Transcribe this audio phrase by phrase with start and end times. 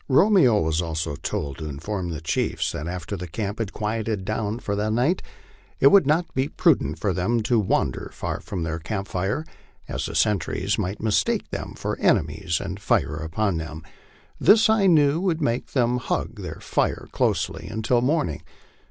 [0.07, 4.57] Romeo was also told to inform the chiefs that after the camp had quieted down
[4.57, 5.21] for the night,
[5.79, 9.45] it would not be prudent for them to wander far from their camp tire,
[9.87, 13.83] as the sentries might mistake them for ene mies and fire upon them.
[14.39, 18.41] This I knew would make them hug their fire closely until morning.